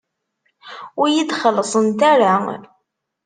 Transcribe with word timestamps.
Ur 0.99 1.07
iyi-d-xellṣent 1.09 1.99
ara. 2.13 2.33